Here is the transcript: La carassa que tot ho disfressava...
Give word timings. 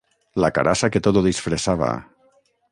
La 0.43 0.49
carassa 0.55 0.89
que 0.95 1.03
tot 1.09 1.21
ho 1.21 1.25
disfressava... 1.27 1.93